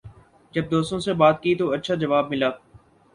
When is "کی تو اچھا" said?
1.43-1.95